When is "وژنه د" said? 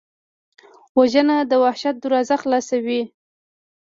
0.97-1.51